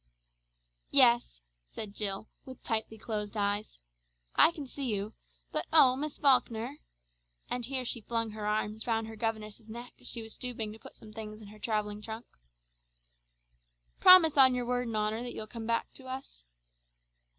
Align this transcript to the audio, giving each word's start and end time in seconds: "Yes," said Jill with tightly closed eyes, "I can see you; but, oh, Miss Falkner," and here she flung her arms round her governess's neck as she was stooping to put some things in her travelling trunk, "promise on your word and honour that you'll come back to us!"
"Yes," 0.89 1.41
said 1.67 1.93
Jill 1.93 2.27
with 2.43 2.63
tightly 2.63 2.97
closed 2.97 3.37
eyes, 3.37 3.81
"I 4.33 4.49
can 4.49 4.65
see 4.65 4.85
you; 4.85 5.13
but, 5.51 5.67
oh, 5.71 5.95
Miss 5.95 6.17
Falkner," 6.17 6.77
and 7.51 7.65
here 7.65 7.85
she 7.85 8.01
flung 8.01 8.31
her 8.31 8.47
arms 8.47 8.87
round 8.87 9.05
her 9.05 9.15
governess's 9.15 9.69
neck 9.69 9.93
as 9.99 10.07
she 10.07 10.23
was 10.23 10.33
stooping 10.33 10.73
to 10.73 10.79
put 10.79 10.95
some 10.95 11.13
things 11.13 11.39
in 11.39 11.49
her 11.49 11.59
travelling 11.59 12.01
trunk, 12.01 12.25
"promise 13.99 14.37
on 14.39 14.55
your 14.55 14.65
word 14.65 14.87
and 14.87 14.97
honour 14.97 15.21
that 15.21 15.33
you'll 15.35 15.45
come 15.45 15.67
back 15.67 15.93
to 15.93 16.05
us!" 16.07 16.47